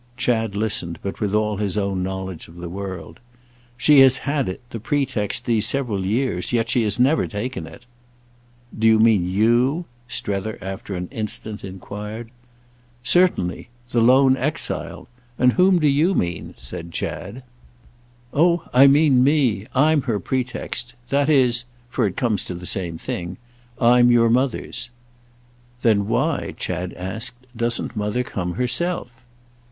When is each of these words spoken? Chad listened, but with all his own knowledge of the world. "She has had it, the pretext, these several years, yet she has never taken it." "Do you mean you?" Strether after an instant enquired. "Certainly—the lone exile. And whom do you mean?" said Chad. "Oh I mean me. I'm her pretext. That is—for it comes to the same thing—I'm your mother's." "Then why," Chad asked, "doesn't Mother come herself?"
Chad 0.17 0.55
listened, 0.55 0.97
but 1.03 1.21
with 1.21 1.35
all 1.35 1.57
his 1.57 1.77
own 1.77 2.01
knowledge 2.01 2.47
of 2.47 2.55
the 2.57 2.69
world. 2.69 3.19
"She 3.77 3.99
has 3.99 4.17
had 4.25 4.49
it, 4.49 4.59
the 4.71 4.79
pretext, 4.79 5.45
these 5.45 5.67
several 5.67 6.03
years, 6.07 6.51
yet 6.51 6.69
she 6.69 6.81
has 6.81 6.99
never 6.99 7.27
taken 7.27 7.67
it." 7.67 7.85
"Do 8.75 8.87
you 8.87 8.97
mean 8.97 9.29
you?" 9.29 9.85
Strether 10.07 10.57
after 10.59 10.95
an 10.95 11.07
instant 11.11 11.63
enquired. 11.63 12.31
"Certainly—the 13.03 14.01
lone 14.01 14.35
exile. 14.37 15.07
And 15.37 15.53
whom 15.53 15.77
do 15.77 15.87
you 15.87 16.15
mean?" 16.15 16.55
said 16.57 16.91
Chad. 16.91 17.43
"Oh 18.33 18.63
I 18.73 18.87
mean 18.87 19.23
me. 19.23 19.67
I'm 19.75 20.01
her 20.01 20.19
pretext. 20.19 20.95
That 21.09 21.29
is—for 21.29 22.07
it 22.07 22.17
comes 22.17 22.43
to 22.45 22.55
the 22.55 22.65
same 22.65 22.97
thing—I'm 22.97 24.09
your 24.09 24.31
mother's." 24.31 24.89
"Then 25.83 26.07
why," 26.07 26.55
Chad 26.57 26.91
asked, 26.93 27.45
"doesn't 27.55 27.95
Mother 27.95 28.23
come 28.23 28.53
herself?" 28.55 29.11